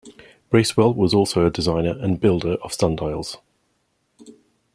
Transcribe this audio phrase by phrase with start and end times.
[0.49, 3.37] Bracewell was also a designer and builder of sundials.